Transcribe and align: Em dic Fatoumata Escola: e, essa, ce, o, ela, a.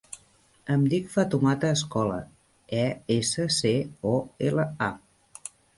Em 0.75 0.85
dic 0.93 1.11
Fatoumata 1.15 1.69
Escola: 1.81 2.17
e, 2.81 2.83
essa, 3.19 3.49
ce, 3.61 3.77
o, 4.17 4.19
ela, 4.51 4.71
a. 4.93 5.51